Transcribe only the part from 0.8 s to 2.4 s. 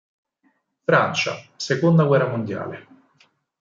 Francia, Seconda guerra